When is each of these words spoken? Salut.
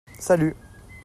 Salut. 0.19 0.55